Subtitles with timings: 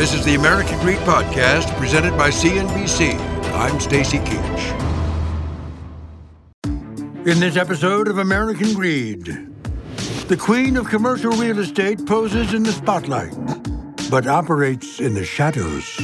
[0.00, 3.20] This is the American Greed Podcast presented by CNBC.
[3.52, 4.80] I'm Stacy Keach.
[7.26, 9.26] In this episode of American Greed,
[10.26, 13.36] the queen of commercial real estate poses in the spotlight,
[14.10, 15.98] but operates in the shadows.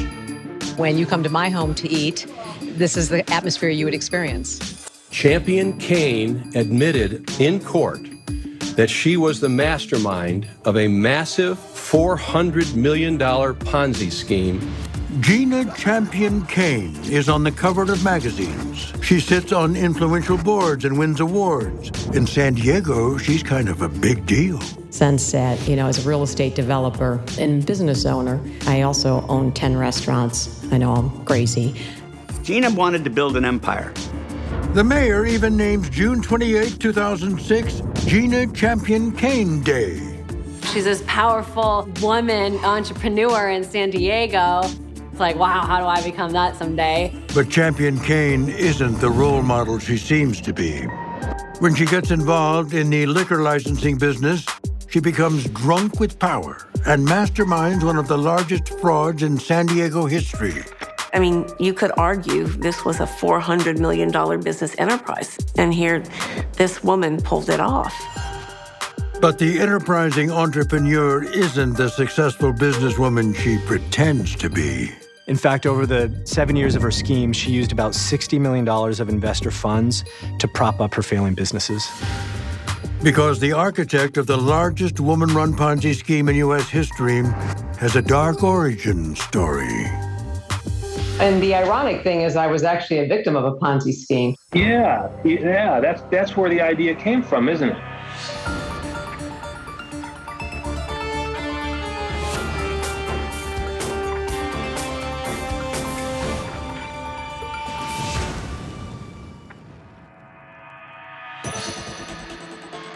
[0.76, 4.90] When you come to my home to eat, this is the atmosphere you would experience.
[5.10, 8.06] Champion Cane admitted in court
[8.76, 14.60] that she was the mastermind of a massive $400 million Ponzi scheme.
[15.20, 18.92] Gina Champion Cane is on the cover of magazines.
[19.02, 22.06] She sits on influential boards and wins awards.
[22.08, 24.60] In San Diego, she's kind of a big deal.
[24.90, 29.76] Sunset, you know, as a real estate developer and business owner, I also own 10
[29.78, 30.70] restaurants.
[30.70, 31.74] I know I'm crazy.
[32.42, 33.94] Gina wanted to build an empire.
[34.74, 39.98] The mayor even names June 28, 2006, Gina Champion Cane Day.
[40.72, 44.60] She's this powerful woman entrepreneur in San Diego.
[45.10, 47.12] It's like, wow, how do I become that someday?
[47.34, 50.82] But Champion Cane isn't the role model she seems to be.
[51.58, 54.46] When she gets involved in the liquor licensing business,
[54.88, 60.06] she becomes drunk with power and masterminds one of the largest frauds in San Diego
[60.06, 60.62] history.
[61.16, 64.10] I mean, you could argue this was a $400 million
[64.42, 65.38] business enterprise.
[65.56, 66.04] And here,
[66.52, 67.94] this woman pulled it off.
[69.18, 74.90] But the enterprising entrepreneur isn't the successful businesswoman she pretends to be.
[75.26, 79.08] In fact, over the seven years of her scheme, she used about $60 million of
[79.08, 80.04] investor funds
[80.38, 81.88] to prop up her failing businesses.
[83.02, 86.68] Because the architect of the largest woman run Ponzi scheme in U.S.
[86.68, 87.22] history
[87.78, 89.86] has a dark origin story.
[91.18, 94.36] And the ironic thing is, I was actually a victim of a Ponzi scheme.
[94.52, 97.78] Yeah, yeah, that's that's where the idea came from, isn't it?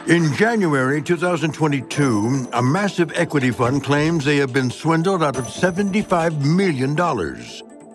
[0.09, 6.45] In January 2022, a massive equity fund claims they have been swindled out of $75
[6.45, 6.97] million,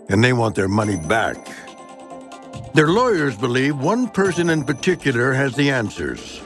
[0.09, 1.37] and they want their money back.
[2.73, 6.41] Their lawyers believe one person in particular has the answers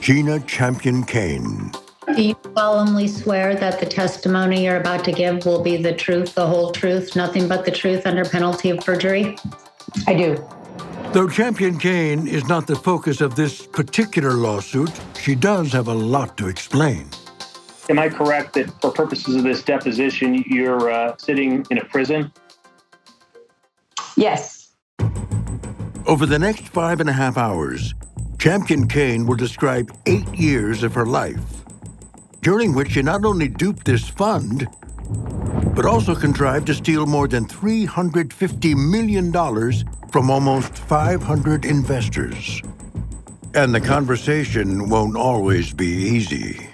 [0.00, 1.72] Gina Champion Cane.
[2.16, 6.34] Do you solemnly swear that the testimony you're about to give will be the truth,
[6.34, 9.36] the whole truth, nothing but the truth under penalty of perjury?
[10.06, 10.48] I do.
[11.12, 14.90] Though Champion Cane is not the focus of this particular lawsuit,
[15.20, 17.08] she does have a lot to explain.
[17.88, 22.32] Am I correct that for purposes of this deposition, you're uh, sitting in a prison?
[24.20, 24.72] Yes.
[26.06, 27.94] Over the next five and a half hours,
[28.38, 31.64] Champion Cane will describe eight years of her life,
[32.42, 34.68] during which she not only duped this fund,
[35.74, 39.32] but also contrived to steal more than $350 million
[40.12, 42.60] from almost 500 investors.
[43.54, 46.68] And the conversation won't always be easy.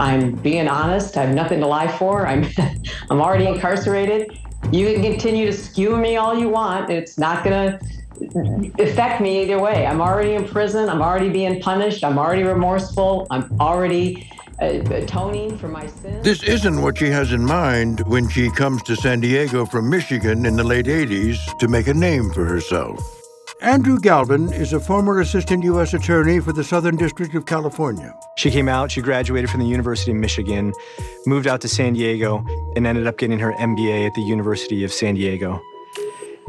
[0.00, 1.16] I'm being honest.
[1.16, 2.26] I have nothing to lie for.
[2.26, 2.44] I'm,
[3.10, 4.36] I'm already incarcerated.
[4.72, 6.90] You can continue to skew me all you want.
[6.90, 9.86] It's not going to affect me either way.
[9.86, 10.88] I'm already in prison.
[10.88, 12.04] I'm already being punished.
[12.04, 13.26] I'm already remorseful.
[13.30, 14.30] I'm already
[14.60, 16.24] uh, atoning for my sins.
[16.24, 20.44] This isn't what she has in mind when she comes to San Diego from Michigan
[20.44, 23.17] in the late 80s to make a name for herself.
[23.60, 25.92] Andrew Galvin is a former assistant U.S.
[25.92, 28.14] attorney for the Southern District of California.
[28.36, 30.72] She came out, she graduated from the University of Michigan,
[31.26, 32.44] moved out to San Diego,
[32.76, 35.60] and ended up getting her MBA at the University of San Diego.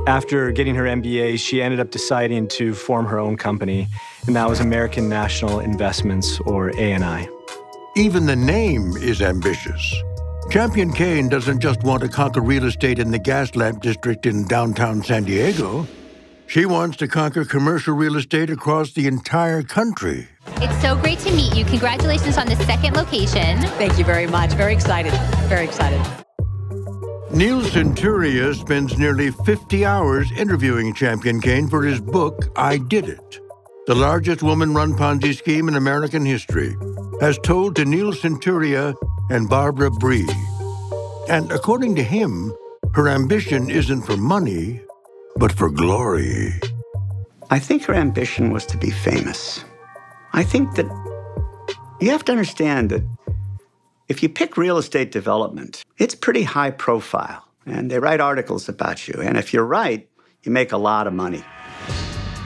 [0.05, 3.87] After getting her MBA, she ended up deciding to form her own company,
[4.27, 7.27] and that was American National Investments, or ANI.
[7.95, 9.95] Even the name is ambitious.
[10.51, 15.01] Champion Cane doesn't just want to conquer real estate in the Gaslamp District in downtown
[15.01, 15.87] San Diego.
[16.49, 20.27] She wants to conquer commercial real estate across the entire country.
[20.57, 21.63] It's so great to meet you.
[21.63, 23.61] Congratulations on the second location.
[23.77, 24.51] Thank you very much.
[24.53, 25.13] Very excited.
[25.47, 26.01] Very excited.
[27.31, 33.39] Neil Senturia spends nearly 50 hours interviewing Champion Cane for his book, I Did It
[33.89, 36.75] the largest woman run Ponzi scheme in American history,
[37.21, 38.93] as told to Neil Senturia
[39.31, 40.27] and Barbara Bry.
[41.27, 42.53] And according to him,
[42.93, 44.79] her ambition isn't for money,
[45.39, 46.53] but for glory.
[47.49, 49.63] I think her ambition was to be famous.
[50.33, 50.85] I think that
[52.01, 53.03] you have to understand that
[54.09, 59.07] if you pick real estate development, it's pretty high profile, and they write articles about
[59.07, 59.15] you.
[59.21, 60.07] And if you're right,
[60.43, 61.43] you make a lot of money.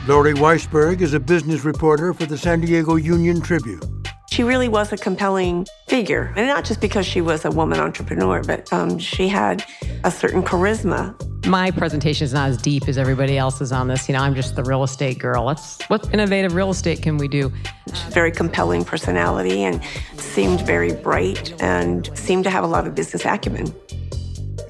[0.08, 3.82] Lori Weisberg is a business reporter for the San Diego Union Tribune.
[4.32, 8.44] She really was a compelling figure, and not just because she was a woman entrepreneur,
[8.44, 9.64] but um, she had
[10.04, 11.16] a certain charisma.
[11.46, 14.08] My presentation is not as deep as everybody else's on this.
[14.08, 15.44] You know, I'm just the real estate girl.
[15.44, 17.52] Let's what innovative real estate can we do?
[18.12, 19.82] Very compelling personality and
[20.16, 23.74] seemed very bright and seemed to have a lot of business acumen.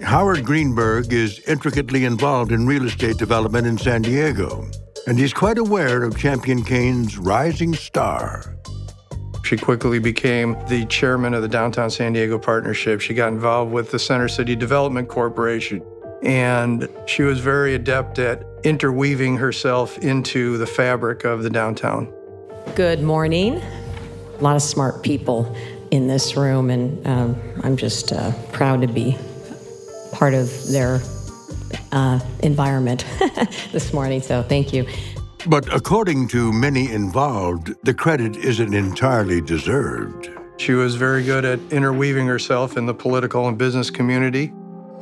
[0.02, 4.68] Howard Greenberg is intricately involved in real estate development in San Diego,
[5.08, 8.58] and he's quite aware of Champion Cane's rising star.
[9.44, 13.00] She quickly became the chairman of the Downtown San Diego Partnership.
[13.00, 15.84] She got involved with the Center City Development Corporation.
[16.24, 22.12] And she was very adept at interweaving herself into the fabric of the downtown.
[22.76, 23.56] Good morning.
[23.56, 25.56] A lot of smart people
[25.92, 29.18] in this room, and um, I'm just uh, proud to be
[30.14, 31.02] part of their
[31.92, 33.06] uh, environment
[33.72, 34.22] this morning.
[34.22, 34.88] So thank you.
[35.46, 40.30] But according to many involved, the credit isn't entirely deserved.
[40.58, 44.54] She was very good at interweaving herself in the political and business community,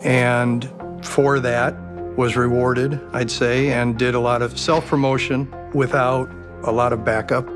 [0.04, 0.68] and
[1.06, 1.76] for that
[2.18, 6.30] was rewarded, I'd say, and did a lot of self promotion without
[6.64, 7.48] a lot of backup.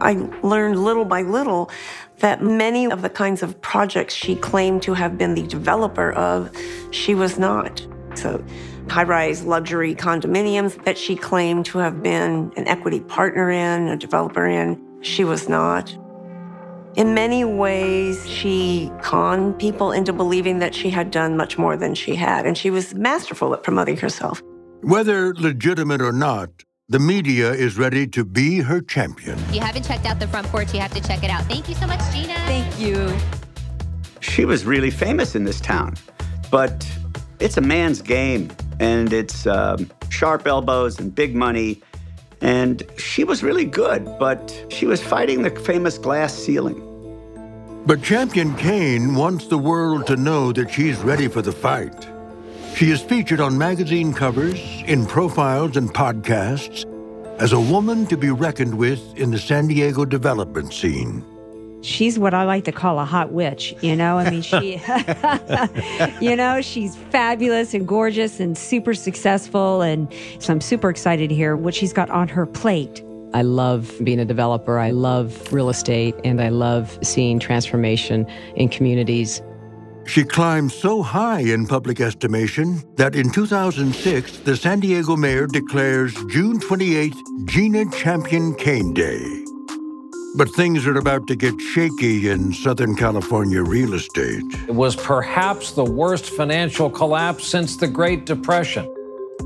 [0.00, 1.70] I learned little by little
[2.18, 6.54] that many of the kinds of projects she claimed to have been the developer of,
[6.90, 7.86] she was not.
[8.14, 8.42] So,
[8.88, 13.96] high rise luxury condominiums that she claimed to have been an equity partner in, a
[13.96, 15.96] developer in, she was not.
[16.96, 21.94] In many ways, she conned people into believing that she had done much more than
[21.94, 24.42] she had, and she was masterful at promoting herself.
[24.80, 26.50] Whether legitimate or not,
[26.88, 29.38] the media is ready to be her champion.
[29.38, 31.44] If you haven't checked out the front porch, you have to check it out.
[31.44, 32.34] Thank you so much, Gina.
[32.46, 33.16] Thank you.
[34.18, 35.94] She was really famous in this town,
[36.50, 36.90] but
[37.38, 38.50] it's a man's game,
[38.80, 41.82] and it's um, sharp elbows and big money.
[42.40, 46.86] And she was really good, but she was fighting the famous glass ceiling.
[47.86, 52.06] But Champion Cane wants the world to know that she's ready for the fight.
[52.74, 56.84] She is featured on magazine covers, in profiles and podcasts,
[57.38, 61.24] as a woman to be reckoned with in the San Diego development scene.
[61.82, 64.18] She's what I like to call a hot witch, you know?
[64.18, 64.80] I mean, she,
[66.24, 69.80] you know, she's fabulous and gorgeous and super successful.
[69.82, 73.02] And so I'm super excited to hear what she's got on her plate.
[73.32, 74.78] I love being a developer.
[74.78, 79.40] I love real estate and I love seeing transformation in communities.
[80.06, 86.14] She climbed so high in public estimation that in 2006, the San Diego mayor declares
[86.28, 89.49] June 28th Gina Champion Cane Day.
[90.36, 94.44] But things are about to get shaky in Southern California real estate.
[94.68, 98.88] It was perhaps the worst financial collapse since the Great Depression.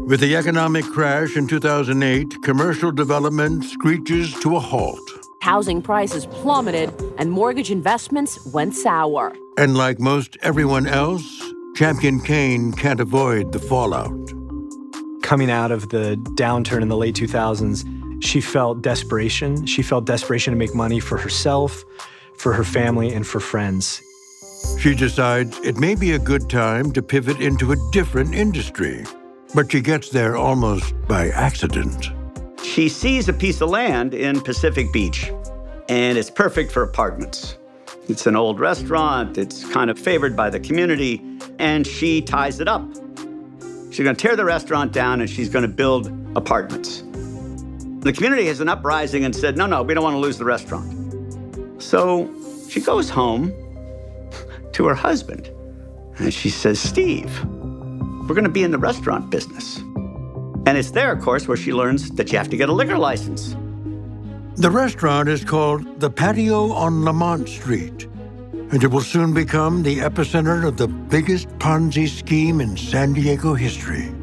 [0.06, 5.00] With the economic crash in 2008, commercial development screeches to a halt.
[5.40, 9.34] Housing prices plummeted and mortgage investments went sour.
[9.56, 11.25] And like most everyone else,
[11.75, 14.12] Champion Cane can't avoid the fallout.
[15.22, 17.84] Coming out of the downturn in the late 2000s,
[18.21, 19.67] she felt desperation.
[19.67, 21.85] She felt desperation to make money for herself,
[22.39, 24.03] for her family, and for friends.
[24.79, 29.05] She decides it may be a good time to pivot into a different industry,
[29.55, 32.11] but she gets there almost by accident.
[32.63, 35.31] She sees a piece of land in Pacific Beach,
[35.89, 37.59] and it's perfect for apartments.
[38.09, 41.23] It's an old restaurant, it's kind of favored by the community,
[41.59, 42.85] and she ties it up.
[43.94, 47.04] She's going to tear the restaurant down and she's going to build apartments.
[48.05, 50.44] The community has an uprising and said, no, no, we don't want to lose the
[50.44, 51.82] restaurant.
[51.82, 52.31] So
[52.69, 53.51] she goes home
[54.73, 55.51] to her husband
[56.19, 59.79] and she says, Steve, we're going to be in the restaurant business.
[60.67, 62.99] And it's there, of course, where she learns that you have to get a liquor
[62.99, 63.56] license.
[64.56, 68.05] The restaurant is called The Patio on Lamont Street,
[68.70, 73.55] and it will soon become the epicenter of the biggest Ponzi scheme in San Diego
[73.55, 74.14] history.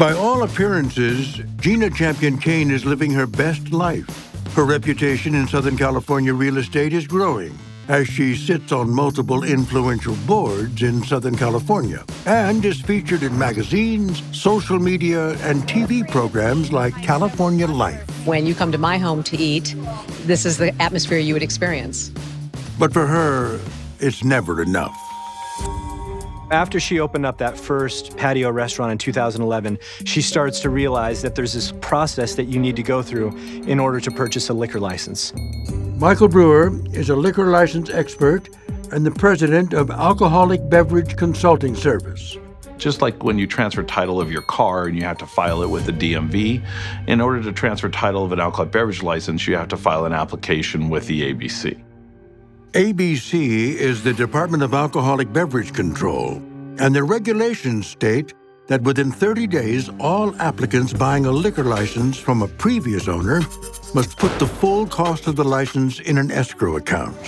[0.00, 4.08] By all appearances, Gina Champion Cane is living her best life.
[4.54, 7.52] Her reputation in Southern California real estate is growing
[7.86, 14.22] as she sits on multiple influential boards in Southern California and is featured in magazines,
[14.32, 18.00] social media, and TV programs like California Life.
[18.26, 19.74] When you come to my home to eat,
[20.22, 22.08] this is the atmosphere you would experience.
[22.78, 23.60] But for her,
[23.98, 25.09] it's never enough.
[26.50, 31.36] After she opened up that first patio restaurant in 2011, she starts to realize that
[31.36, 33.36] there's this process that you need to go through
[33.68, 35.32] in order to purchase a liquor license.
[35.98, 38.48] Michael Brewer is a liquor license expert
[38.90, 42.36] and the president of Alcoholic Beverage Consulting Service.
[42.78, 45.70] Just like when you transfer title of your car and you have to file it
[45.70, 46.66] with the DMV,
[47.06, 50.12] in order to transfer title of an alcoholic beverage license, you have to file an
[50.12, 51.80] application with the ABC.
[52.74, 56.34] ABC is the Department of Alcoholic Beverage Control,
[56.78, 58.32] and the regulations state
[58.68, 63.40] that within 30 days, all applicants buying a liquor license from a previous owner
[63.92, 67.18] must put the full cost of the license in an escrow account.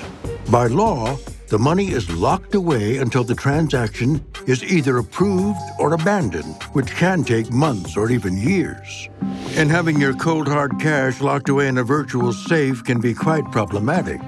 [0.49, 1.17] By law,
[1.49, 7.25] the money is locked away until the transaction is either approved or abandoned, which can
[7.25, 9.09] take months or even years.
[9.57, 13.51] And having your cold hard cash locked away in a virtual safe can be quite
[13.51, 14.21] problematic.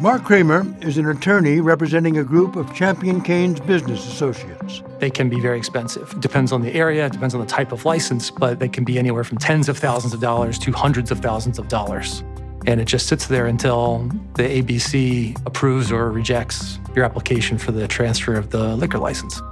[0.00, 4.80] Mark Kramer is an attorney representing a group of Champion Cane's business associates.
[5.00, 6.20] They can be very expensive.
[6.20, 9.24] Depends on the area, depends on the type of license, but they can be anywhere
[9.24, 12.22] from tens of thousands of dollars to hundreds of thousands of dollars.
[12.66, 17.88] And it just sits there until the ABC approves or rejects your application for the
[17.88, 19.42] transfer of the liquor license.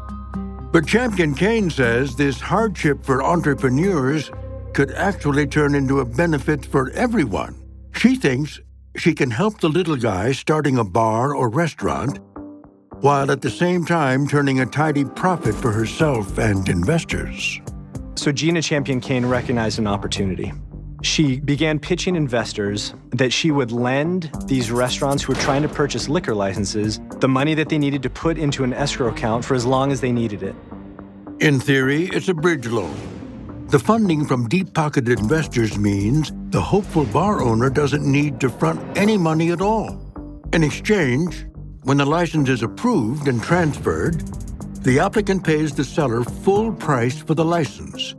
[0.71, 4.31] But Champion Cane says this hardship for entrepreneurs
[4.75, 7.57] could actually turn into a benefit for everyone.
[7.95, 8.61] She thinks
[8.97, 12.19] she can help the little guy starting a bar or restaurant
[13.01, 17.61] while at the same time turning a tidy profit for herself and investors.
[18.15, 20.53] So Gina Champion Cane recognized an opportunity.
[21.03, 26.09] She began pitching investors that she would lend these restaurants who were trying to purchase
[26.09, 29.67] liquor licenses the money that they needed to put into an escrow account for as
[29.67, 30.55] long as they needed it.
[31.41, 33.16] In theory, it's a bridge loan.
[33.69, 38.81] The funding from deep pocketed investors means the hopeful bar owner doesn't need to front
[38.97, 40.01] any money at all.
[40.53, 41.45] In exchange,
[41.83, 44.21] when the license is approved and transferred,
[44.85, 48.15] the applicant pays the seller full price for the license,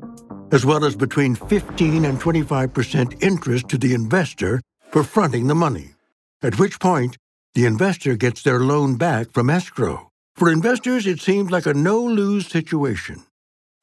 [0.51, 5.95] as well as between 15 and 25% interest to the investor for fronting the money,
[6.41, 7.17] at which point
[7.53, 10.11] the investor gets their loan back from escrow.
[10.35, 13.23] For investors, it seems like a no lose situation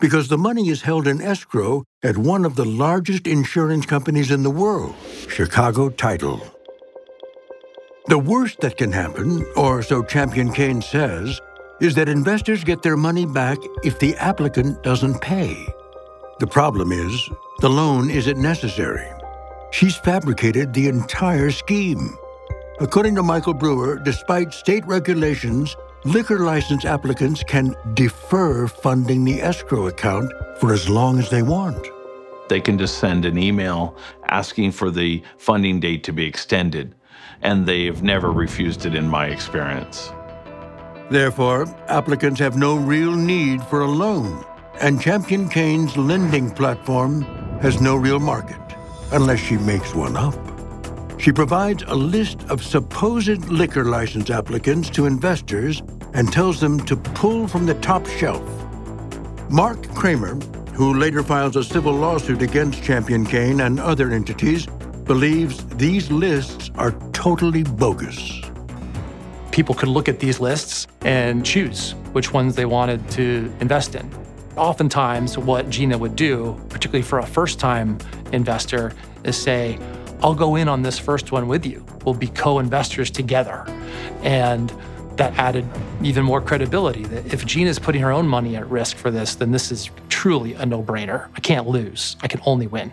[0.05, 4.43] because the money is held in escrow at one of the largest insurance companies in
[4.43, 4.95] the world,
[5.31, 6.43] Chicago Title.
[8.09, 11.41] The worst that can happen, or so Champion Cane says,
[11.81, 15.57] is that investors get their money back if the applicant doesn't pay.
[16.39, 17.31] The problem is,
[17.61, 19.11] the loan isn't necessary.
[19.71, 22.15] She's fabricated the entire scheme.
[22.79, 29.87] According to Michael Brewer, despite state regulations, liquor license applicants can defer funding the escrow
[29.87, 31.89] account for as long as they want.
[32.49, 33.97] They can just send an email
[34.29, 36.95] asking for the funding date to be extended,
[37.41, 40.13] and they've never refused it in my experience.
[41.11, 44.45] Therefore, applicants have no real need for a loan,
[44.81, 47.23] and Champion Cane's lending platform
[47.61, 48.61] has no real market
[49.13, 50.44] unless she makes one up.
[51.25, 56.97] She provides a list of supposed liquor license applicants to investors and tells them to
[56.97, 58.47] pull from the top shelf.
[59.49, 60.35] Mark Kramer,
[60.75, 64.67] who later files a civil lawsuit against Champion Cane and other entities,
[65.07, 68.43] believes these lists are totally bogus.
[69.51, 74.11] People could look at these lists and choose which ones they wanted to invest in.
[74.59, 77.97] Oftentimes, what Gina would do, particularly for a first time
[78.33, 78.93] investor,
[79.25, 79.79] is say,
[80.25, 81.85] I'll go in on this first one with you.
[82.03, 83.67] We'll be co investors together.
[84.23, 84.73] And
[85.17, 85.67] that added
[86.03, 89.53] even more credibility that if Gina's putting her own money at risk for this, then
[89.53, 91.29] this is truly a no brainer.
[91.37, 92.91] I can't lose, I can only win.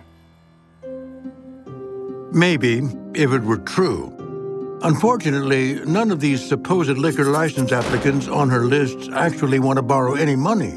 [2.34, 2.82] Maybe,
[3.14, 4.80] if it were true.
[4.84, 10.16] Unfortunately, none of these supposed liquor license applicants on her lists actually want to borrow
[10.16, 10.74] any money.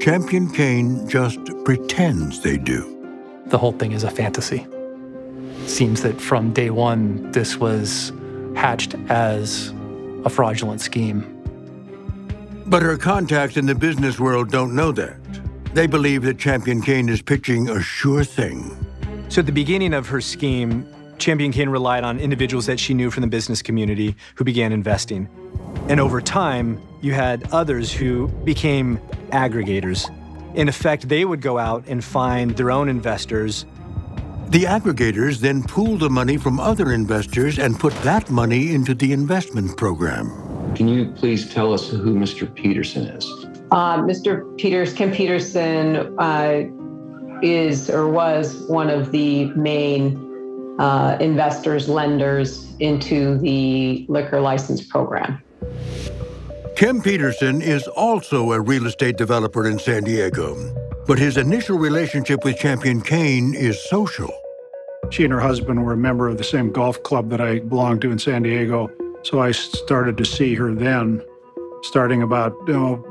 [0.00, 2.94] Champion Cane just pretends they do.
[3.48, 4.66] The whole thing is a fantasy.
[5.68, 8.12] Seems that from day one, this was
[8.56, 9.72] hatched as
[10.24, 11.34] a fraudulent scheme.
[12.66, 15.16] But her contacts in the business world don't know that.
[15.74, 18.74] They believe that Champion Cane is pitching a sure thing.
[19.28, 20.86] So at the beginning of her scheme,
[21.18, 25.28] Champion Cane relied on individuals that she knew from the business community who began investing.
[25.88, 28.98] And over time, you had others who became
[29.32, 30.08] aggregators.
[30.56, 33.66] In effect, they would go out and find their own investors.
[34.50, 39.12] The aggregators then pool the money from other investors and put that money into the
[39.12, 40.74] investment program.
[40.74, 42.52] Can you please tell us who Mr.
[42.54, 43.26] Peterson is?
[43.70, 44.56] Uh, Mr.
[44.56, 46.62] Peters, Kim Peterson, uh,
[47.42, 50.16] is or was one of the main
[50.78, 55.42] uh, investors, lenders into the liquor license program.
[56.74, 60.54] Kim Peterson is also a real estate developer in San Diego,
[61.08, 64.30] but his initial relationship with Champion Cane is social.
[65.10, 68.02] She and her husband were a member of the same golf club that I belonged
[68.02, 68.90] to in San Diego,
[69.22, 71.24] so I started to see her then,
[71.80, 72.52] starting about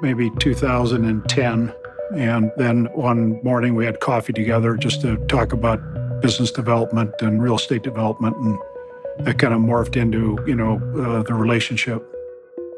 [0.03, 1.73] maybe 2010.
[2.15, 5.79] And then one morning we had coffee together just to talk about
[6.21, 8.59] business development and real estate development, and
[9.25, 12.13] that kind of morphed into you know uh, the relationship.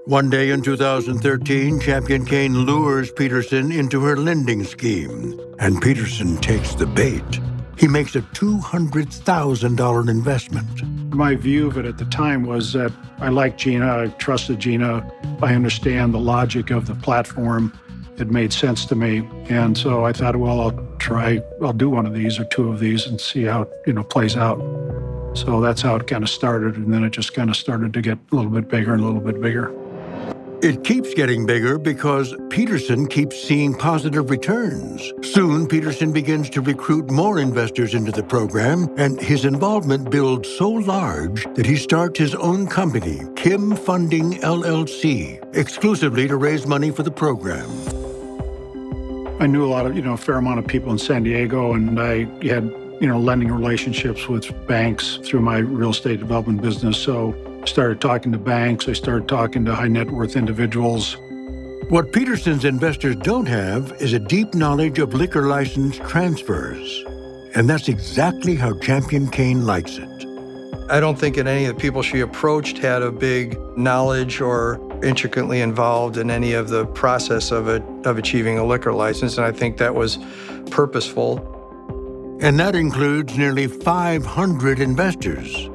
[0.10, 6.74] One day in 2013, Champion Cane lures Peterson into her lending scheme, and Peterson takes
[6.74, 7.40] the bait.
[7.78, 11.14] He makes a $200,000 investment.
[11.14, 15.08] My view of it at the time was that I liked Gina, I trusted Gina,
[15.44, 17.72] I understand the logic of the platform.
[18.18, 19.30] It made sense to me.
[19.48, 22.80] And so I thought, well, I'll try, I'll do one of these or two of
[22.80, 24.58] these and see how it, you know, plays out.
[25.36, 26.78] So that's how it kind of started.
[26.78, 29.06] And then it just kind of started to get a little bit bigger and a
[29.06, 29.72] little bit bigger.
[30.62, 35.14] It keeps getting bigger because Peterson keeps seeing positive returns.
[35.22, 40.70] Soon, Peterson begins to recruit more investors into the program, and his involvement builds so
[40.70, 47.04] large that he starts his own company, Kim Funding LLC, exclusively to raise money for
[47.04, 47.70] the program.
[49.40, 51.72] I knew a lot of, you know, a fair amount of people in San Diego,
[51.72, 52.66] and I had,
[53.00, 56.98] you know, lending relationships with banks through my real estate development business.
[56.98, 57.34] So
[57.66, 61.18] started talking to banks, I started talking to high net worth individuals.
[61.90, 67.04] What Peterson's investors don't have is a deep knowledge of liquor license transfers.
[67.56, 70.08] And that's exactly how Champion Cane likes it.
[70.92, 74.80] I don't think that any of the people she approached had a big knowledge or
[75.04, 79.46] intricately involved in any of the process of it of achieving a liquor license, and
[79.46, 80.18] I think that was
[80.72, 81.38] purposeful.
[82.42, 85.70] And that includes nearly 500 investors.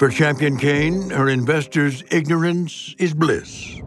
[0.00, 3.82] For Champion Cane, her investors' ignorance is bliss.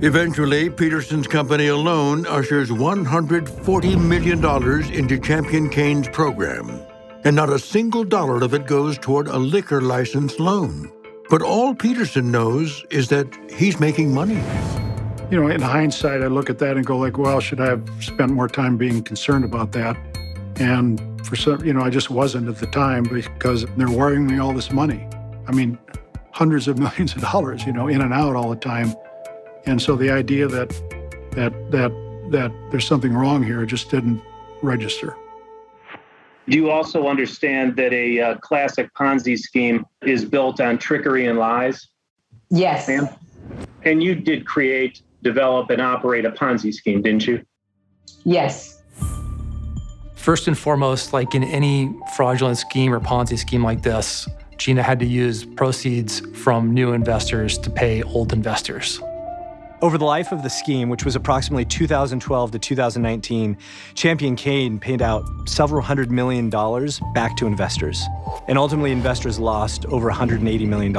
[0.00, 4.42] Eventually, Peterson's company alone ushers $140 million
[4.94, 6.80] into Champion Cane's program,
[7.24, 10.90] and not a single dollar of it goes toward a liquor license loan.
[11.28, 14.42] But all Peterson knows is that he's making money.
[15.30, 17.86] You know, in hindsight, I look at that and go like, well, should I have
[18.00, 19.98] spent more time being concerned about that?
[20.56, 24.38] And for some, you know, I just wasn't at the time because they're wiring me
[24.38, 25.06] all this money.
[25.46, 25.78] I mean,
[26.30, 28.94] hundreds of millions of dollars, you know, in and out all the time.
[29.66, 30.70] And so the idea that
[31.32, 31.92] that that
[32.30, 34.22] that there's something wrong here just didn't
[34.62, 35.16] register.
[36.48, 41.38] Do you also understand that a uh, classic Ponzi scheme is built on trickery and
[41.38, 41.88] lies?
[42.50, 42.88] Yes.
[42.88, 43.08] Ma'am?
[43.84, 47.44] And you did create, develop, and operate a Ponzi scheme, didn't you?
[48.24, 48.82] Yes.
[50.16, 54.28] First and foremost, like in any fraudulent scheme or Ponzi scheme like this,
[54.62, 59.00] Gina had to use proceeds from new investors to pay old investors.
[59.80, 63.58] Over the life of the scheme, which was approximately 2012 to 2019,
[63.94, 68.04] Champion Cane paid out several hundred million dollars back to investors.
[68.46, 70.92] And ultimately, investors lost over $180 million.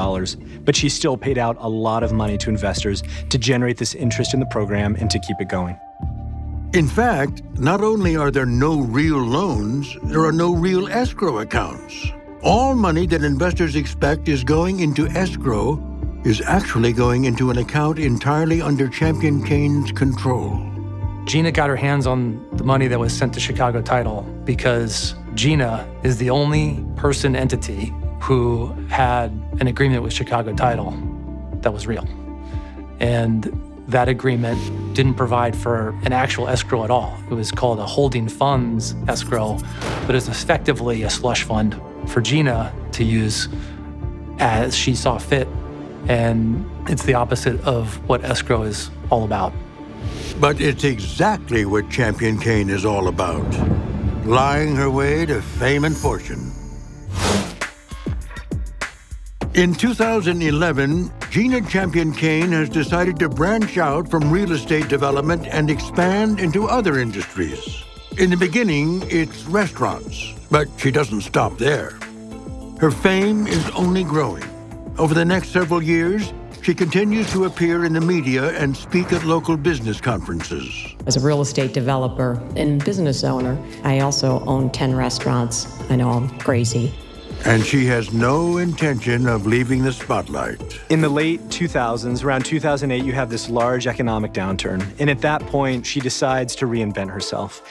[0.66, 4.34] But she still paid out a lot of money to investors to generate this interest
[4.34, 5.80] in the program and to keep it going.
[6.74, 12.12] In fact, not only are there no real loans, there are no real escrow accounts.
[12.44, 15.82] All money that investors expect is going into escrow
[16.26, 20.62] is actually going into an account entirely under Champion Cane's control.
[21.24, 25.88] Gina got her hands on the money that was sent to Chicago Title because Gina
[26.04, 30.92] is the only person entity who had an agreement with Chicago Title
[31.62, 32.06] that was real.
[33.00, 34.60] And that agreement
[34.94, 37.18] didn't provide for an actual escrow at all.
[37.32, 39.60] It was called a holding funds escrow,
[40.06, 43.50] but it's effectively a slush fund for Gina to use
[44.40, 45.48] as she saw fit.
[46.08, 49.54] And it's the opposite of what escrow is all about.
[50.40, 53.46] But it's exactly what Champion Cane is all about
[54.26, 56.52] lying her way to fame and fortune.
[59.54, 65.70] In 2011, Gina Champion Cane has decided to branch out from real estate development and
[65.70, 67.84] expand into other industries.
[68.18, 71.98] In the beginning, it's restaurants, but she doesn't stop there.
[72.80, 74.44] Her fame is only growing.
[75.00, 79.24] Over the next several years, she continues to appear in the media and speak at
[79.24, 80.96] local business conferences.
[81.08, 85.68] As a real estate developer and business owner, I also own 10 restaurants.
[85.90, 86.94] I know I'm crazy.
[87.46, 90.80] And she has no intention of leaving the spotlight.
[90.90, 94.82] In the late 2000s, around 2008, you have this large economic downturn.
[94.98, 97.62] And at that point, she decides to reinvent herself.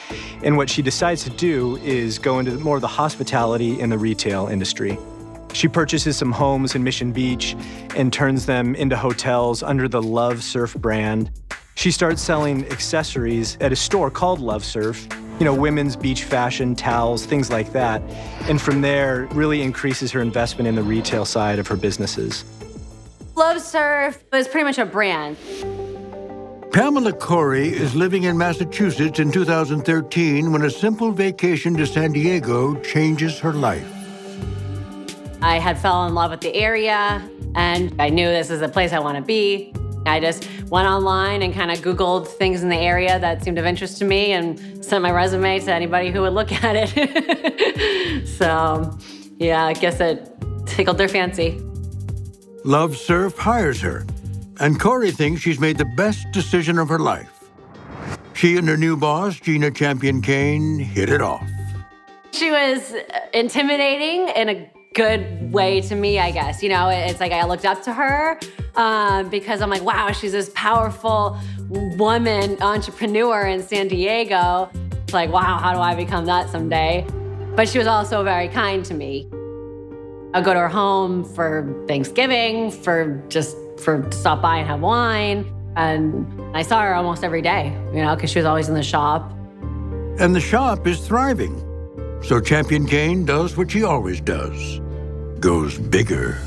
[0.43, 3.97] And what she decides to do is go into more of the hospitality and the
[3.97, 4.95] retail industry.
[5.53, 7.55] She purchases some homes in Mission Beach
[7.95, 11.31] and turns them into hotels under the Love Surf brand.
[11.73, 15.07] She starts selling accessories at a store called Love Surf,
[15.43, 18.01] you know, women's beach fashion, towels, things like that.
[18.47, 22.45] And from there, really increases her investment in the retail side of her businesses.
[23.35, 25.35] Love Surf was pretty much a brand.
[26.71, 32.79] Pamela Corey is living in Massachusetts in 2013 when a simple vacation to San Diego
[32.79, 33.91] changes her life.
[35.41, 37.21] I had fell in love with the area
[37.53, 39.73] and I knew this is a place I want to be.
[40.05, 43.65] I just went online and kind of Googled things in the area that seemed of
[43.65, 48.27] interest to me and sent my resume to anybody who would look at it.
[48.27, 48.97] so,
[49.37, 50.29] yeah, I guess it
[50.65, 51.61] tickled their fancy.
[52.65, 54.05] Love Surf hires her,
[54.59, 57.29] and Corey thinks she's made the best decision of her life.
[58.33, 61.47] She and her new boss, Gina Champion Cane, hit it off.
[62.31, 62.93] She was
[63.33, 66.63] intimidating in a good way to me, I guess.
[66.63, 68.39] You know, it's like I looked up to her
[68.75, 71.37] um, because I'm like, wow, she's this powerful
[71.69, 74.69] woman entrepreneur in San Diego.
[75.03, 77.05] It's like, wow, how do I become that someday?
[77.55, 79.27] But she was also very kind to me.
[80.33, 85.51] I'd go to her home for Thanksgiving, for just for stop by and have wine.
[85.75, 88.83] And I saw her almost every day, you know, because she was always in the
[88.83, 89.31] shop.
[90.19, 91.59] And the shop is thriving.
[92.23, 94.79] So Champion Cane does what she always does
[95.43, 96.37] goes bigger.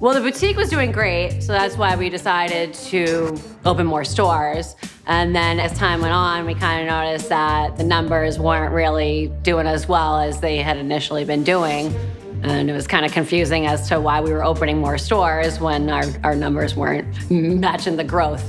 [0.00, 4.74] Well, the boutique was doing great, so that's why we decided to open more stores.
[5.06, 9.32] And then as time went on, we kind of noticed that the numbers weren't really
[9.42, 11.94] doing as well as they had initially been doing.
[12.42, 15.90] And it was kind of confusing as to why we were opening more stores when
[15.90, 18.44] our, our numbers weren't matching the growth.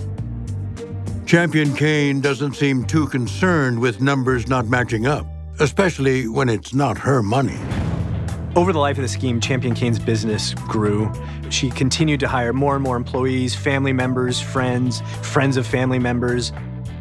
[1.28, 5.28] Champion Cane doesn't seem too concerned with numbers not matching up,
[5.60, 7.60] especially when it's not her money.
[8.54, 11.10] Over the life of the scheme, Champion Cane's business grew.
[11.50, 16.52] She continued to hire more and more employees, family members, friends, friends of family members.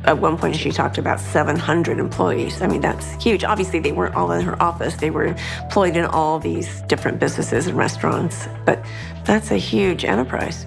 [0.05, 2.63] At one point, she talked about 700 employees.
[2.63, 3.43] I mean, that's huge.
[3.43, 4.95] Obviously, they weren't all in her office.
[4.95, 8.47] They were employed in all these different businesses and restaurants.
[8.65, 8.85] But
[9.25, 10.67] that's a huge enterprise.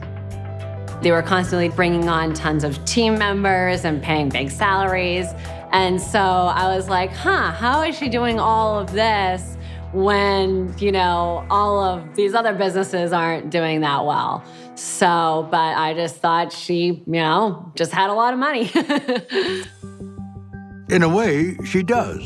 [1.01, 5.27] They were constantly bringing on tons of team members and paying big salaries.
[5.71, 9.55] And so I was like, huh, how is she doing all of this
[9.93, 14.43] when, you know, all of these other businesses aren't doing that well.
[14.75, 18.71] So, but I just thought she, you know, just had a lot of money.
[20.89, 22.21] In a way, she does.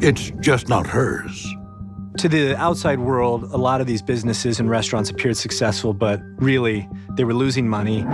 [0.00, 1.46] It's just not hers.
[2.18, 6.88] To the outside world, a lot of these businesses and restaurants appeared successful, but really,
[7.16, 8.06] they were losing money.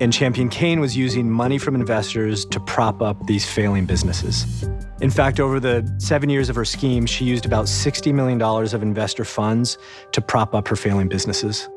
[0.00, 4.68] And Champion Cane was using money from investors to prop up these failing businesses.
[5.00, 8.82] In fact, over the seven years of her scheme, she used about $60 million of
[8.82, 9.78] investor funds
[10.12, 11.68] to prop up her failing businesses.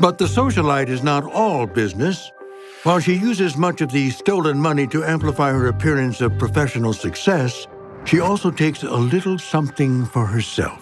[0.00, 2.30] But the socialite is not all business.
[2.84, 7.66] While she uses much of the stolen money to amplify her appearance of professional success,
[8.04, 10.80] she also takes a little something for herself.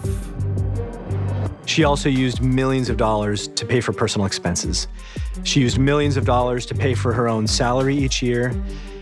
[1.65, 4.87] She also used millions of dollars to pay for personal expenses.
[5.43, 8.55] She used millions of dollars to pay for her own salary each year.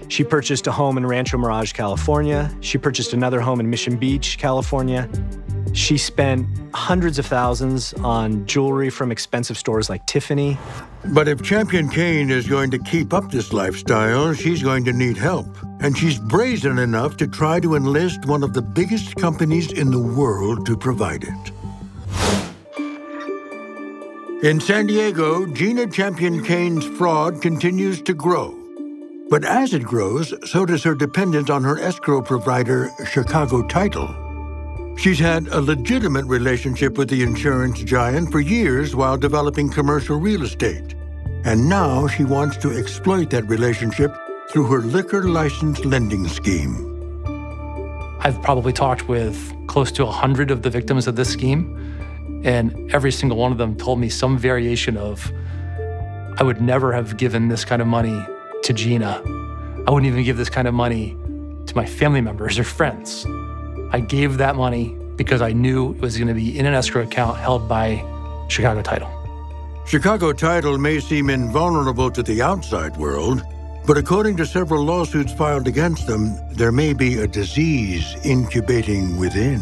[0.09, 2.55] She purchased a home in Rancho Mirage, California.
[2.61, 5.09] She purchased another home in Mission Beach, California.
[5.73, 10.57] She spent hundreds of thousands on jewelry from expensive stores like Tiffany.
[11.07, 15.17] But if Champion Cane is going to keep up this lifestyle, she's going to need
[15.17, 15.49] help.
[15.81, 19.99] And she's brazen enough to try to enlist one of the biggest companies in the
[19.99, 21.53] world to provide it.
[24.45, 28.63] In San Diego, Gina Champion Cane's fraud continues to grow.
[29.35, 34.14] But as it grows, so does her dependence on her escrow provider, Chicago Title.
[34.97, 40.44] She's had a legitimate relationship with the insurance giant for years while developing commercial real
[40.44, 40.94] estate.
[41.44, 44.16] And now she wants to exploit that relationship
[44.51, 46.73] through her liquor license lending scheme.
[48.20, 52.40] I've probably talked with close to 100 of the victims of this scheme.
[52.44, 55.29] And every single one of them told me some variation of,
[56.38, 58.25] I would never have given this kind of money
[58.64, 59.22] to Gina.
[59.87, 61.16] I wouldn't even give this kind of money
[61.66, 63.27] to my family members or friends.
[63.92, 67.03] I gave that money because I knew it was going to be in an escrow
[67.03, 68.03] account held by
[68.48, 69.11] Chicago Title.
[69.87, 73.42] Chicago Title may seem invulnerable to the outside world,
[73.87, 79.61] but according to several lawsuits filed against them, there may be a disease incubating within.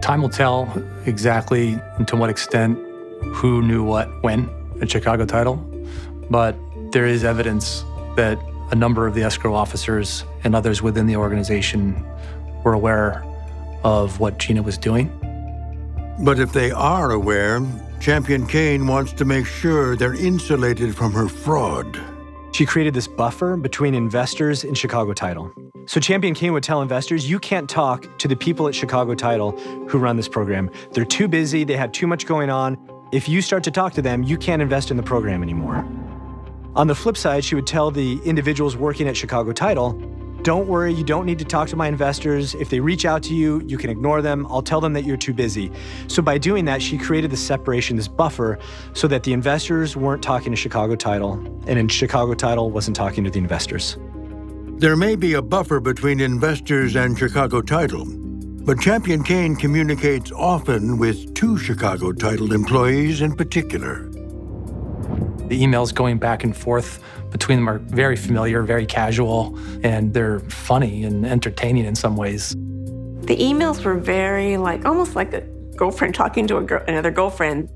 [0.00, 0.72] Time will tell
[1.04, 2.78] exactly and to what extent
[3.34, 4.48] who knew what when
[4.80, 5.56] at Chicago Title,
[6.30, 6.56] but
[6.94, 8.38] there is evidence that
[8.70, 12.06] a number of the escrow officers and others within the organization
[12.62, 13.24] were aware
[13.82, 15.10] of what Gina was doing.
[16.20, 17.60] But if they are aware,
[17.98, 22.00] Champion Cane wants to make sure they're insulated from her fraud.
[22.52, 25.52] She created this buffer between investors and Chicago Title.
[25.86, 29.50] So Champion Cane would tell investors, you can't talk to the people at Chicago Title
[29.88, 30.70] who run this program.
[30.92, 32.78] They're too busy, they have too much going on.
[33.10, 35.84] If you start to talk to them, you can't invest in the program anymore.
[36.76, 39.92] On the flip side, she would tell the individuals working at Chicago Title,
[40.42, 42.54] don't worry, you don't need to talk to my investors.
[42.56, 44.46] If they reach out to you, you can ignore them.
[44.50, 45.72] I'll tell them that you're too busy.
[46.06, 48.58] So by doing that, she created this separation, this buffer,
[48.92, 51.34] so that the investors weren't talking to Chicago Title,
[51.66, 53.96] and in Chicago Title wasn't talking to the investors.
[54.76, 60.98] There may be a buffer between investors and Chicago Title, but Champion Cane communicates often
[60.98, 64.10] with two Chicago Title employees in particular.
[65.54, 70.40] The emails going back and forth between them are very familiar, very casual, and they're
[70.40, 72.56] funny and entertaining in some ways.
[73.30, 75.42] The emails were very like almost like a
[75.76, 77.68] girlfriend talking to girl, another girlfriend.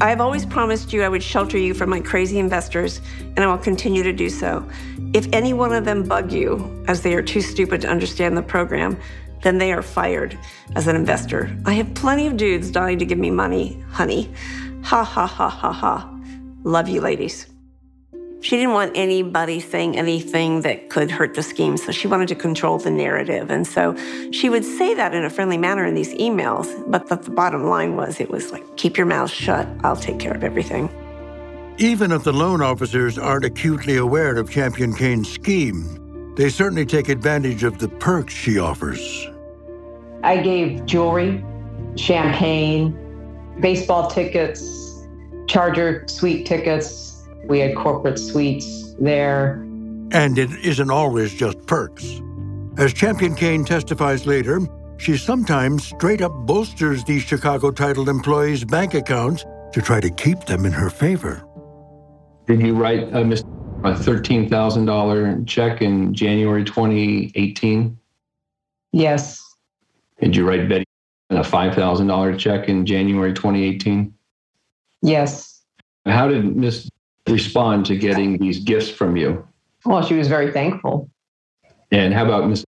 [0.00, 3.58] I've always promised you I would shelter you from my crazy investors, and I will
[3.58, 4.68] continue to do so.
[5.14, 8.42] If any one of them bug you, as they are too stupid to understand the
[8.42, 8.98] program,
[9.42, 10.36] then they are fired
[10.74, 11.56] as an investor.
[11.66, 14.32] I have plenty of dudes dying to give me money, honey.
[14.82, 16.17] Ha ha ha ha ha.
[16.68, 17.46] Love you, ladies.
[18.42, 22.34] She didn't want anybody saying anything that could hurt the scheme, so she wanted to
[22.34, 23.50] control the narrative.
[23.50, 23.96] And so
[24.32, 27.64] she would say that in a friendly manner in these emails, but the, the bottom
[27.64, 30.90] line was it was like, keep your mouth shut, I'll take care of everything.
[31.78, 37.08] Even if the loan officers aren't acutely aware of Champion Cane's scheme, they certainly take
[37.08, 39.26] advantage of the perks she offers.
[40.22, 41.42] I gave jewelry,
[41.96, 42.94] champagne,
[43.58, 44.87] baseball tickets,
[45.48, 47.26] Charger suite tickets.
[47.44, 49.54] We had corporate suites there.
[50.12, 52.20] And it isn't always just perks.
[52.76, 54.60] As Champion Cane testifies later,
[54.98, 60.44] she sometimes straight up bolsters these Chicago title employees' bank accounts to try to keep
[60.44, 61.44] them in her favor.
[62.46, 67.98] Did you write uh, a, a $13,000 check in January 2018?
[68.92, 69.42] Yes.
[70.20, 70.84] Did you write Betty
[71.30, 74.14] a $5,000 check in January 2018?
[75.02, 75.62] Yes.
[76.06, 76.88] How did Miss
[77.28, 79.46] respond to getting these gifts from you?
[79.84, 81.10] Well, she was very thankful.
[81.90, 82.64] And how about Miss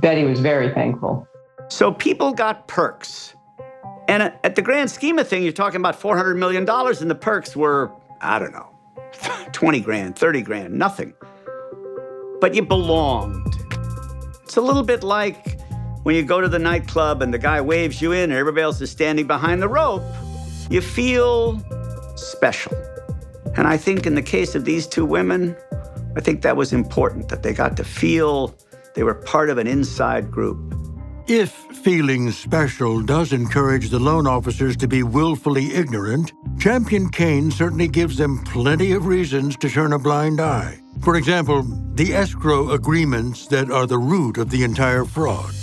[0.00, 1.26] Betty was very thankful.
[1.68, 3.34] So people got perks.
[4.08, 7.14] And uh, at the grand scheme of things, you're talking about $400 million, and the
[7.14, 8.68] perks were, I don't know,
[9.52, 11.14] 20 grand, 30 grand, nothing.
[12.40, 13.54] But you belonged.
[14.42, 15.58] It's a little bit like
[16.02, 18.80] when you go to the nightclub and the guy waves you in and everybody else
[18.82, 20.02] is standing behind the rope
[20.70, 21.60] you feel
[22.16, 22.72] special.
[23.56, 25.56] And I think in the case of these two women,
[26.16, 28.54] I think that was important that they got to feel
[28.94, 30.74] they were part of an inside group.
[31.26, 31.50] If
[31.82, 38.16] feeling special does encourage the loan officers to be willfully ignorant, Champion Cane certainly gives
[38.16, 40.80] them plenty of reasons to turn a blind eye.
[41.02, 41.62] For example,
[41.94, 45.54] the escrow agreements that are the root of the entire fraud.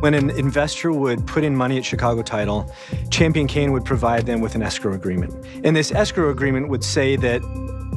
[0.00, 2.74] When an investor would put in money at Chicago Title,
[3.10, 5.44] Champion Cane would provide them with an escrow agreement.
[5.62, 7.42] And this escrow agreement would say that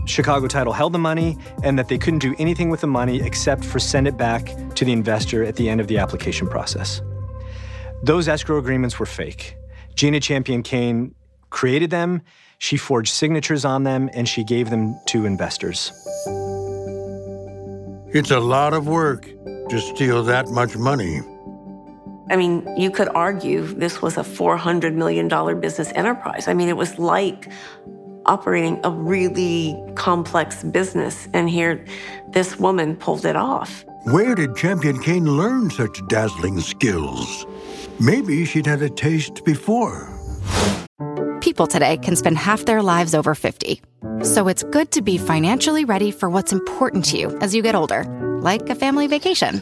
[0.06, 3.64] Chicago Title held the money and that they couldn't do anything with the money except
[3.64, 7.02] for send it back to the investor at the end of the application process.
[8.04, 9.56] Those escrow agreements were fake.
[9.96, 11.16] Gina Champion Cane
[11.52, 12.22] created them,
[12.58, 15.92] she forged signatures on them, and she gave them to investors.
[18.14, 19.30] It's a lot of work
[19.70, 21.22] to steal that much money.
[22.30, 25.28] I mean, you could argue this was a $400 million
[25.60, 26.48] business enterprise.
[26.48, 27.52] I mean, it was like
[28.26, 31.28] operating a really complex business.
[31.34, 31.86] And here,
[32.30, 33.86] this woman pulled it off.
[34.06, 37.46] Where did Champion Cane learn such dazzling skills?
[38.00, 40.10] Maybe she'd had a taste before.
[41.42, 43.82] People today can spend half their lives over 50.
[44.24, 47.76] So it's good to be financially ready for what's important to you as you get
[47.76, 48.06] older,
[48.42, 49.62] like a family vacation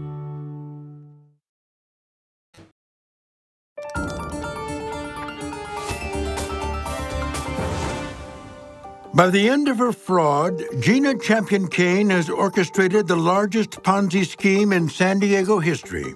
[9.13, 14.71] By the end of her fraud, Gina Champion Cane has orchestrated the largest Ponzi scheme
[14.71, 16.15] in San Diego history.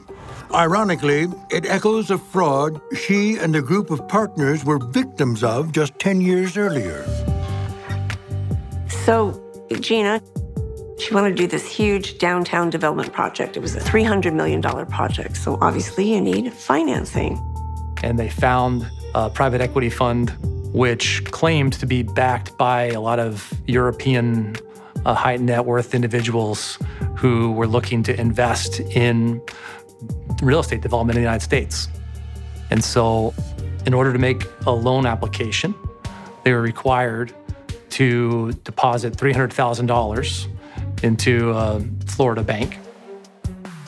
[0.53, 5.99] Ironically, it echoes a fraud she and a group of partners were victims of just
[5.99, 7.05] 10 years earlier.
[8.87, 9.41] So,
[9.81, 10.21] Gina,
[10.97, 13.57] She wanted to do this huge downtown development project.
[13.57, 15.35] It was a $300 million project.
[15.35, 17.37] So obviously, you need financing.
[18.01, 20.33] And they found a private equity fund
[20.75, 24.53] which claimed to be backed by a lot of European
[25.05, 26.77] uh, high net worth individuals
[27.15, 29.41] who were looking to invest in
[30.43, 31.87] real estate development in the United States.
[32.71, 33.33] And so,
[33.85, 35.73] in order to make a loan application,
[36.43, 37.33] they were required
[37.91, 40.47] to deposit $300,000
[41.03, 42.79] into a Florida bank.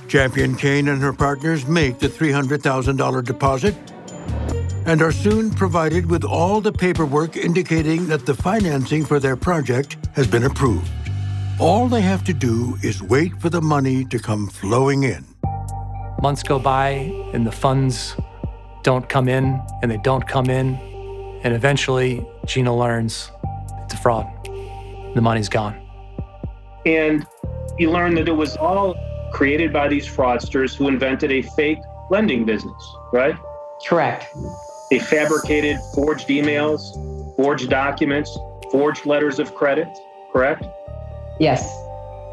[0.07, 3.75] Champion Cane and her partners make the $300,000 deposit
[4.87, 9.97] and are soon provided with all the paperwork indicating that the financing for their project
[10.15, 10.89] has been approved.
[11.59, 15.25] All they have to do is wait for the money to come flowing in.
[16.21, 16.89] Months go by
[17.33, 18.15] and the funds
[18.83, 20.75] don't come in and they don't come in.
[21.43, 23.29] And eventually, Gina learns
[23.83, 24.25] it's a fraud.
[25.15, 25.75] The money's gone.
[26.85, 27.27] And
[27.77, 28.95] you learn that it was all
[29.33, 33.35] created by these fraudsters who invented a fake lending business, right?
[33.85, 34.25] Correct.
[34.89, 36.93] They fabricated forged emails,
[37.35, 38.37] forged documents,
[38.71, 39.87] forged letters of credit,
[40.31, 40.65] correct?
[41.39, 41.67] Yes.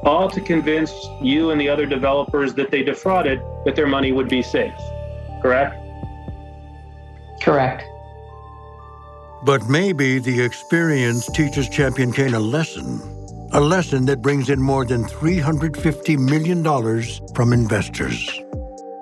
[0.04, 4.28] All to convince you and the other developers that they defrauded that their money would
[4.28, 4.74] be safe,
[5.42, 5.76] correct?
[7.42, 7.84] Correct.
[9.44, 13.00] But maybe the experience teaches Champion Cane a lesson,
[13.52, 16.64] a lesson that brings in more than $350 million
[17.34, 18.40] from investors.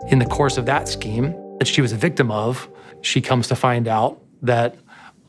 [0.09, 2.69] In the course of that scheme that she was a victim of,
[3.03, 4.77] she comes to find out that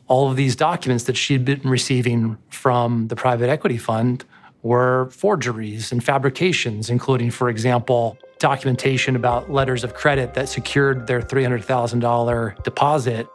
[0.06, 4.24] all of these documents that she'd been receiving from the private equity fund
[4.62, 11.20] were forgeries and fabrications, including, for example, documentation about letters of credit that secured their
[11.20, 13.26] $300,000 deposit.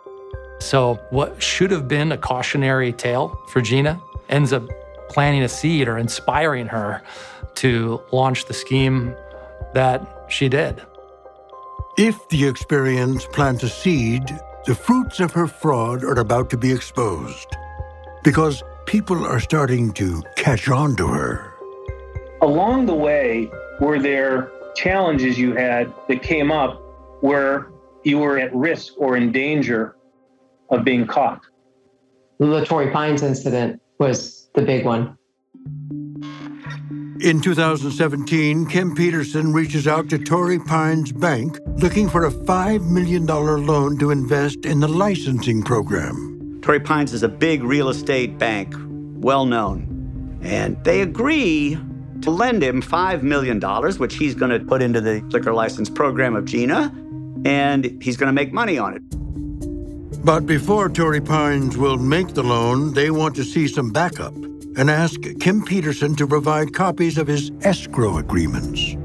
[0.59, 4.67] So, what should have been a cautionary tale for Gina ends up
[5.09, 7.01] planting a seed or inspiring her
[7.55, 9.15] to launch the scheme
[9.73, 10.81] that she did.
[11.97, 14.23] If the experience plants a seed,
[14.65, 17.47] the fruits of her fraud are about to be exposed.
[18.23, 21.53] Because people are starting to catch on to her.
[22.41, 26.81] Along the way, were there challenges you had that came up
[27.21, 27.71] where
[28.03, 29.95] you were at risk or in danger
[30.69, 31.41] of being caught?
[32.39, 35.17] The Torrey Pines incident was the big one.
[37.21, 43.25] In 2017, Kim Peterson reaches out to Torrey Pines Bank looking for a $5 million
[43.25, 46.59] loan to invest in the licensing program.
[46.61, 48.73] Torrey Pines is a big real estate bank,
[49.21, 50.39] well known.
[50.43, 51.77] And they agree
[52.21, 53.59] to lend him $5 million,
[53.97, 56.89] which he's going to put into the liquor license program of Gina,
[57.43, 60.23] and he's going to make money on it.
[60.23, 64.33] But before Torrey Pines will make the loan, they want to see some backup
[64.75, 68.95] and ask Kim Peterson to provide copies of his escrow agreements.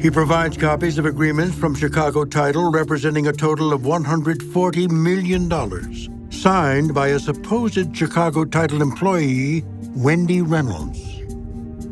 [0.00, 6.94] He provides copies of agreements from Chicago Title representing a total of $140 million, signed
[6.94, 9.62] by a supposed Chicago Title employee,
[9.94, 10.98] Wendy Reynolds.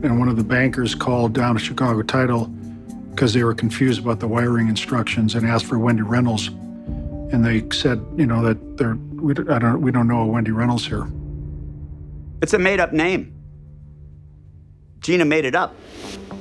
[0.03, 2.47] And one of the bankers called down to Chicago Title
[3.11, 6.49] because they were confused about the wiring instructions and asked for Wendy Reynolds.
[6.49, 10.53] And they said, you know, that they're, we, I don't, we don't know a Wendy
[10.53, 11.07] Reynolds here.
[12.41, 13.35] It's a made up name.
[15.01, 15.75] Gina made it up.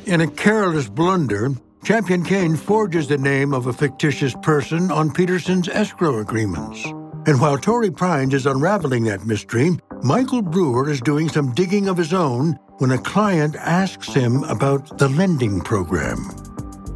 [0.05, 1.51] In a careless blunder,
[1.83, 6.83] Champion Cane forges the name of a fictitious person on Peterson's escrow agreements.
[7.25, 9.71] And while Torrey Pines is unraveling that mystery,
[10.03, 14.97] Michael Brewer is doing some digging of his own when a client asks him about
[14.97, 16.29] the lending program.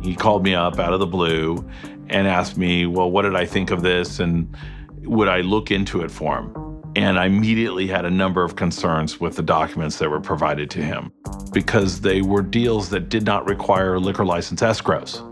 [0.01, 1.65] He called me up out of the blue
[2.09, 4.19] and asked me, Well, what did I think of this?
[4.19, 4.55] And
[5.03, 6.70] would I look into it for him?
[6.95, 10.81] And I immediately had a number of concerns with the documents that were provided to
[10.81, 11.13] him
[11.53, 15.27] because they were deals that did not require liquor license escrows.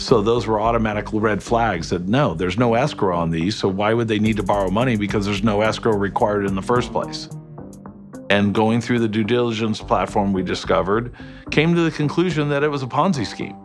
[0.00, 3.56] So those were automatic red flags that no, there's no escrow on these.
[3.56, 6.62] So why would they need to borrow money because there's no escrow required in the
[6.62, 7.28] first place?
[8.30, 11.14] And going through the due diligence platform we discovered,
[11.50, 13.56] came to the conclusion that it was a Ponzi scheme.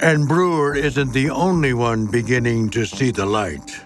[0.00, 3.85] And Brewer isn't the only one beginning to see the light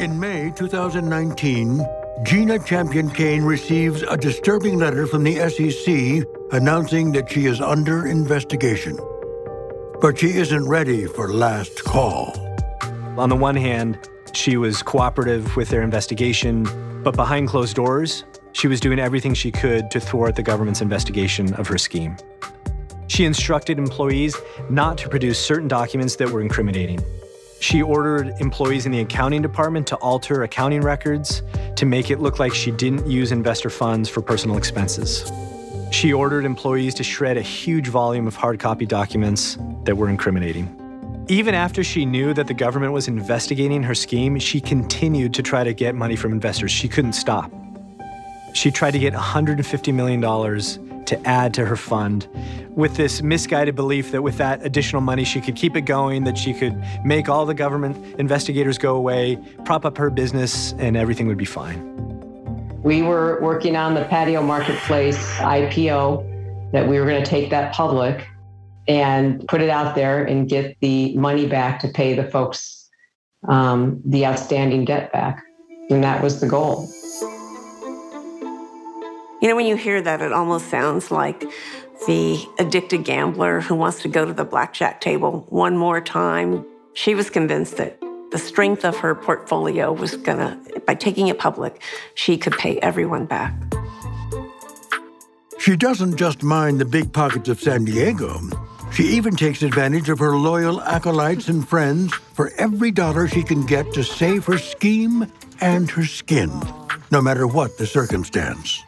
[0.00, 1.86] In May 2019,
[2.22, 8.06] Gina Champion Cane receives a disturbing letter from the SEC announcing that she is under
[8.06, 8.98] investigation.
[10.00, 12.32] But she isn't ready for last call.
[13.18, 13.98] On the one hand,
[14.32, 16.64] she was cooperative with their investigation,
[17.02, 21.52] but behind closed doors, she was doing everything she could to thwart the government's investigation
[21.56, 22.16] of her scheme.
[23.08, 24.34] She instructed employees
[24.70, 27.04] not to produce certain documents that were incriminating.
[27.60, 31.42] She ordered employees in the accounting department to alter accounting records
[31.76, 35.30] to make it look like she didn't use investor funds for personal expenses.
[35.92, 40.74] She ordered employees to shred a huge volume of hard copy documents that were incriminating.
[41.28, 45.62] Even after she knew that the government was investigating her scheme, she continued to try
[45.62, 46.70] to get money from investors.
[46.70, 47.52] She couldn't stop.
[48.54, 52.26] She tried to get $150 million to add to her fund
[52.70, 56.38] with this misguided belief that with that additional money, she could keep it going, that
[56.38, 61.26] she could make all the government investigators go away, prop up her business, and everything
[61.26, 61.96] would be fine.
[62.82, 67.74] We were working on the patio marketplace IPO that we were going to take that
[67.74, 68.26] public
[68.88, 72.88] and put it out there and get the money back to pay the folks
[73.48, 75.42] um, the outstanding debt back.
[75.90, 76.88] And that was the goal.
[79.40, 81.40] You know, when you hear that, it almost sounds like
[82.06, 86.66] the addicted gambler who wants to go to the blackjack table one more time.
[86.92, 87.98] She was convinced that
[88.32, 91.82] the strength of her portfolio was gonna, by taking it public,
[92.14, 93.54] she could pay everyone back.
[95.58, 98.40] She doesn't just mind the big pockets of San Diego.
[98.92, 103.64] She even takes advantage of her loyal acolytes and friends for every dollar she can
[103.64, 105.32] get to save her scheme
[105.62, 106.50] and her skin,
[107.10, 108.82] no matter what the circumstance.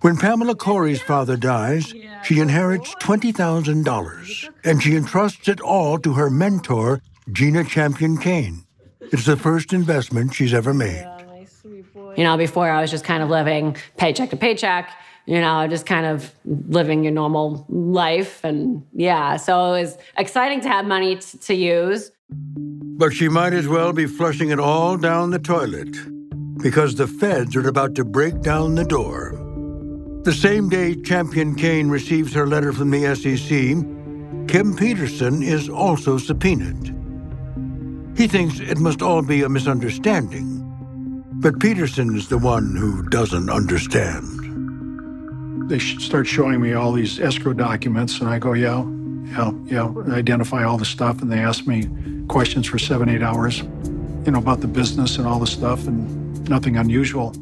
[0.00, 1.92] When Pamela Corey's father dies,
[2.24, 8.64] she inherits $20,000 and she entrusts it all to her mentor, Gina Champion Cane.
[9.12, 11.06] It's the first investment she's ever made.
[12.16, 14.90] You know, before I was just kind of living paycheck to paycheck,
[15.26, 18.42] you know, just kind of living your normal life.
[18.42, 22.10] And yeah, so it was exciting to have money t- to use.
[22.30, 25.94] But she might as well be flushing it all down the toilet
[26.62, 29.39] because the feds are about to break down the door.
[30.22, 33.48] The same day Champion Cane receives her letter from the SEC,
[34.48, 36.94] Kim Peterson is also subpoenaed.
[38.18, 40.60] He thinks it must all be a misunderstanding,
[41.40, 44.26] but Peterson is the one who doesn't understand.
[45.70, 48.84] They start showing me all these escrow documents, and I go, yeah,
[49.30, 51.88] yeah, yeah, I identify all the stuff, and they ask me
[52.28, 53.62] questions for seven, eight hours,
[54.26, 57.32] you know, about the business and all the stuff, and nothing unusual.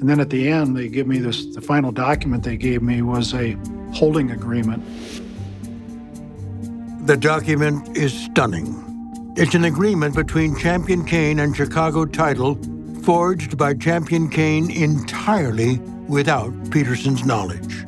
[0.00, 3.02] And then at the end, they give me this the final document they gave me
[3.02, 3.56] was a
[3.92, 4.82] holding agreement.
[7.06, 8.76] The document is stunning.
[9.36, 12.58] It's an agreement between Champion Cane and Chicago Title,
[13.02, 15.78] forged by Champion Cane entirely
[16.08, 17.84] without Peterson's knowledge.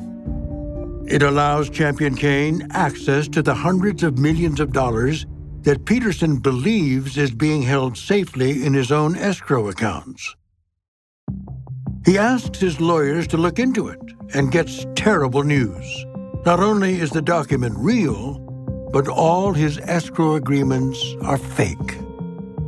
[1.11, 5.25] It allows Champion Cane access to the hundreds of millions of dollars
[5.61, 10.35] that Peterson believes is being held safely in his own escrow accounts.
[12.05, 13.99] He asks his lawyers to look into it
[14.33, 16.05] and gets terrible news.
[16.45, 18.39] Not only is the document real,
[18.91, 21.97] but all his escrow agreements are fake.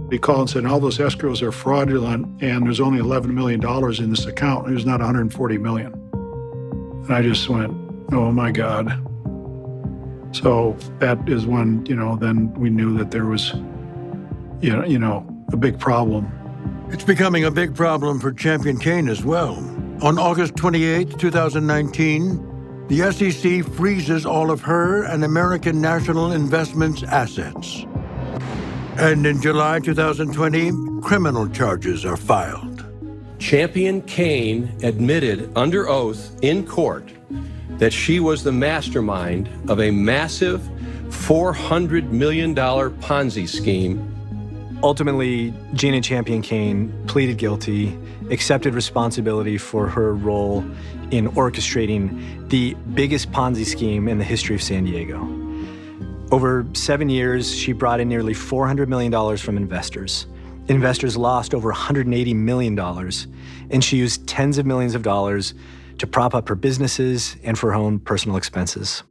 [0.09, 3.99] He called and said all those escrows are fraudulent, and there's only 11 million dollars
[3.99, 4.67] in this account.
[4.67, 5.91] There's not $140 million.
[7.03, 7.73] And I just went,
[8.13, 8.87] oh my god.
[10.31, 13.53] So that is when you know then we knew that there was,
[14.61, 16.31] you know, you know, a big problem.
[16.89, 19.55] It's becoming a big problem for Champion Cane as well.
[20.03, 27.85] On August 28, 2019, the SEC freezes all of her and American National Investments assets.
[28.99, 32.85] And in July 2020, criminal charges are filed.
[33.39, 37.11] Champion Cane admitted under oath in court
[37.79, 40.61] that she was the mastermind of a massive
[41.09, 44.14] $400 million Ponzi scheme
[44.83, 47.97] Ultimately, Gina Champion Cane pleaded guilty,
[48.29, 50.59] accepted responsibility for her role
[51.11, 55.19] in orchestrating the biggest Ponzi scheme in the history of San Diego.
[56.31, 60.27] Over seven years, she brought in nearly $400 million from investors.
[60.67, 62.77] Investors lost over $180 million,
[63.69, 65.53] and she used tens of millions of dollars
[65.99, 69.03] to prop up her businesses and for her own personal expenses.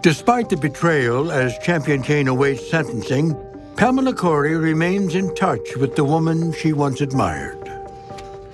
[0.00, 3.36] Despite the betrayal as Champion Cane awaits sentencing,
[3.80, 7.56] Pamela Corey remains in touch with the woman she once admired.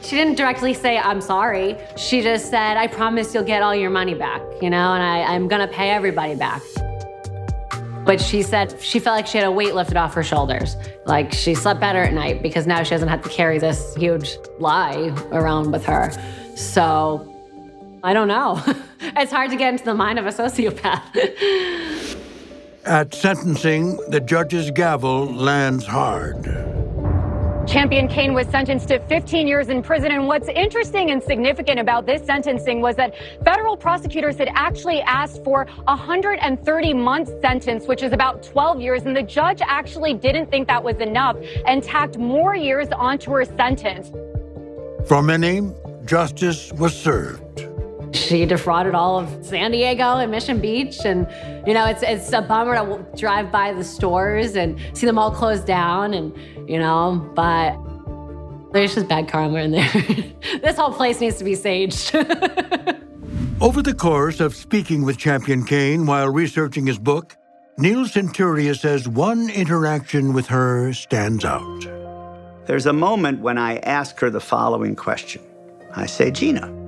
[0.01, 1.77] She didn't directly say, I'm sorry.
[1.97, 5.35] She just said, I promise you'll get all your money back, you know, and I,
[5.35, 6.63] I'm gonna pay everybody back.
[8.05, 10.77] But she said she felt like she had a weight lifted off her shoulders.
[11.07, 14.37] Like she slept better at night because now she doesn't have to carry this huge
[14.61, 16.13] lie around with her.
[16.55, 18.63] So I don't know.
[19.01, 22.23] it's hard to get into the mind of a sociopath.
[22.87, 26.45] At sentencing, the judge's gavel lands hard.
[27.67, 30.13] Champion Cane was sentenced to 15 years in prison.
[30.13, 33.13] And what's interesting and significant about this sentencing was that
[33.45, 39.03] federal prosecutors had actually asked for a 130 month sentence, which is about 12 years.
[39.03, 43.45] And the judge actually didn't think that was enough and tacked more years onto her
[43.45, 44.13] sentence.
[45.09, 45.73] For many,
[46.05, 47.67] justice was served.
[48.17, 51.27] She defrauded all of San Diego and Mission Beach, and
[51.67, 55.31] you know it's it's a bummer to drive by the stores and see them all
[55.31, 56.35] closed down, and
[56.69, 57.77] you know, but
[58.73, 59.91] there's just bad karma in there.
[60.63, 62.13] this whole place needs to be saged.
[63.61, 67.37] Over the course of speaking with Champion Cane while researching his book,
[67.79, 71.87] Neil Senturia says one interaction with her stands out.
[72.67, 75.43] There's a moment when I ask her the following question.
[75.95, 76.86] I say, Gina,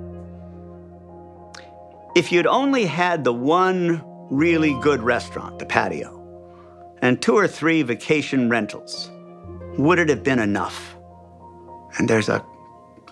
[2.15, 6.15] if you'd only had the one really good restaurant, the patio,
[7.01, 9.11] and two or three vacation rentals,
[9.77, 10.97] would it have been enough?
[11.99, 12.45] And there's a,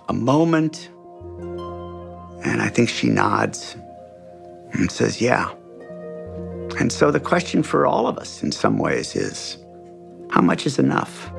[0.08, 0.90] a moment,
[2.44, 3.76] and I think she nods
[4.72, 5.52] and says, Yeah.
[6.78, 9.56] And so the question for all of us in some ways is
[10.30, 11.30] how much is enough?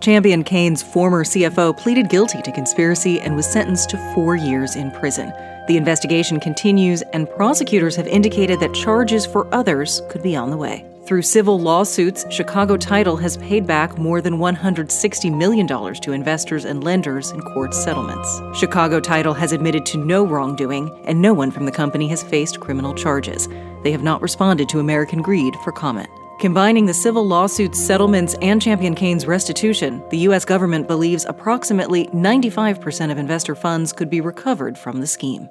[0.00, 4.90] Champion Cane's former CFO pleaded guilty to conspiracy and was sentenced to four years in
[4.92, 5.30] prison.
[5.70, 10.56] The investigation continues, and prosecutors have indicated that charges for others could be on the
[10.56, 10.84] way.
[11.06, 16.82] Through civil lawsuits, Chicago Title has paid back more than $160 million to investors and
[16.82, 18.42] lenders in court settlements.
[18.52, 22.58] Chicago Title has admitted to no wrongdoing, and no one from the company has faced
[22.58, 23.48] criminal charges.
[23.84, 26.10] They have not responded to American Greed for comment.
[26.40, 30.44] Combining the civil lawsuits, settlements, and Champion Cane's restitution, the U.S.
[30.44, 35.48] government believes approximately 95% of investor funds could be recovered from the scheme.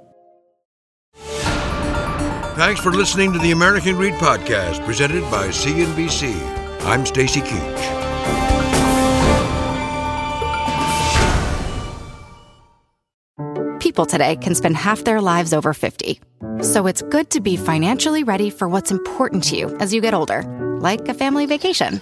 [2.59, 6.35] Thanks for listening to the American Greed Podcast, presented by CNBC.
[6.81, 7.79] I'm Stacy Keach.
[13.79, 16.19] People today can spend half their lives over 50.
[16.61, 20.13] So it's good to be financially ready for what's important to you as you get
[20.13, 20.43] older,
[20.81, 22.01] like a family vacation.